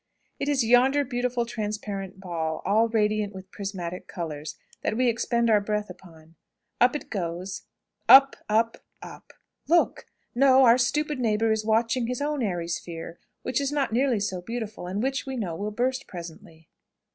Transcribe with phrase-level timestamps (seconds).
[0.39, 5.61] It is yonder beautiful transparent ball, all radiant with prismatic colours, that we expend our
[5.61, 6.33] breath upon.
[6.79, 7.67] Up it goes
[8.09, 9.31] up, up, up
[9.67, 10.07] look!
[10.33, 14.41] No; our stupid neighbour is watching his own airy sphere, which is not nearly so
[14.41, 16.67] beautiful; and which, we know, will burst presently!